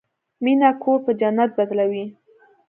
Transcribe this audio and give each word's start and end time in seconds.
مینه 0.43 0.69
کور 0.81 0.97
په 1.05 1.11
جنت 1.19 1.49
بدلوي. 1.57 2.05